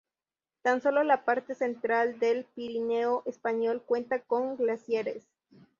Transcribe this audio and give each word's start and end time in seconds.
Tan 0.63 0.81
sólo 0.81 1.03
la 1.03 1.25
parte 1.25 1.53
central 1.53 2.17
del 2.17 2.45
Pirineo 2.55 3.21
español 3.27 3.83
cuenta 3.85 4.17
con 4.19 4.57
glaciares. 4.57 5.23